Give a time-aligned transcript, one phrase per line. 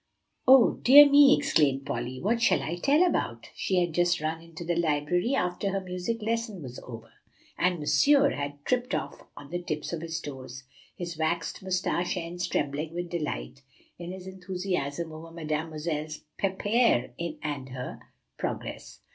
[0.47, 4.65] "Oh, dear me!" exclaimed Polly, "what shall I tell about?" She had just run into
[4.65, 7.11] the library after her music lesson was over,
[7.55, 10.63] and Monsieur had tripped off on the tips of his toes,
[10.95, 13.61] his waxed mustache ends trembling with delight
[13.99, 16.07] in his enthusiasm over Mademoiselle
[16.39, 17.13] Peppaire
[17.43, 17.99] and her
[18.39, 19.01] progress.